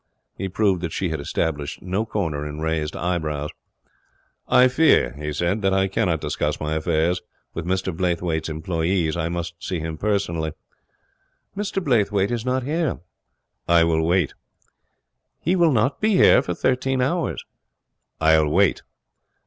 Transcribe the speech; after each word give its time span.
He 0.35 0.49
proved 0.49 0.81
that 0.81 0.91
she 0.93 1.09
had 1.09 1.19
established 1.19 1.79
no 1.83 2.07
corner 2.07 2.43
in 2.43 2.59
raised 2.59 2.95
eyebrows. 2.95 3.51
'I 4.47 4.67
fear,' 4.69 5.11
he 5.13 5.31
said, 5.31 5.61
'that 5.61 5.75
I 5.75 5.87
cannot 5.87 6.19
discuss 6.21 6.59
my 6.59 6.73
affairs 6.73 7.21
with 7.53 7.67
Mr 7.67 7.95
Blaythwayt's 7.95 8.49
employees. 8.49 9.15
I 9.15 9.29
must 9.29 9.63
see 9.63 9.79
him 9.79 9.99
personally.' 9.99 10.53
'Mr 11.55 11.83
Blaythwayt 11.83 12.31
is 12.31 12.43
not 12.47 12.63
here.' 12.63 12.99
'I 13.67 13.83
will 13.83 14.01
wait.' 14.03 14.33
'He 15.39 15.55
will 15.55 15.71
not 15.71 16.01
be 16.01 16.15
here 16.15 16.41
for 16.41 16.55
thirteen 16.55 16.99
hours.' 16.99 17.45
I'll 18.19 18.49
wait.' 18.49 18.81